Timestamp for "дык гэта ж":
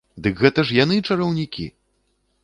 0.27-0.77